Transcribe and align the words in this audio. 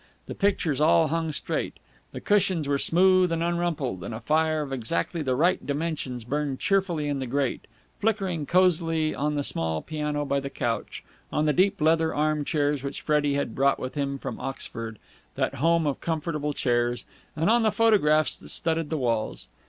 The 0.25 0.33
pictures 0.33 0.81
all 0.81 1.09
hung 1.09 1.31
straight; 1.31 1.77
the 2.11 2.19
cushions 2.19 2.67
were 2.67 2.79
smooth 2.79 3.31
and 3.31 3.43
unrumpled; 3.43 4.03
and 4.03 4.15
a 4.15 4.19
fire 4.19 4.63
of 4.63 4.73
exactly 4.73 5.21
the 5.21 5.35
right 5.35 5.63
dimensions 5.63 6.23
burned 6.25 6.59
cheerfully 6.59 7.07
in 7.07 7.19
the 7.19 7.27
grate, 7.27 7.67
flickering 7.99 8.47
cosily 8.47 9.13
on 9.13 9.35
the 9.35 9.43
small 9.43 9.83
piano 9.83 10.25
by 10.25 10.39
the 10.39 10.49
couch, 10.49 11.03
on 11.31 11.45
the 11.45 11.53
deep 11.53 11.79
leather 11.79 12.15
arm 12.15 12.43
chairs 12.43 12.81
which 12.81 13.01
Freddie 13.01 13.35
had 13.35 13.53
brought 13.53 13.77
with 13.79 13.93
him 13.93 14.17
from 14.17 14.39
Oxford, 14.39 14.97
that 15.35 15.53
home 15.61 15.85
of 15.85 16.01
comfortable 16.01 16.53
chairs, 16.53 17.05
and 17.35 17.47
on 17.47 17.61
the 17.61 17.71
photographs 17.71 18.39
that 18.39 18.49
studded 18.49 18.89
the 18.89 18.97
walls. 18.97 19.49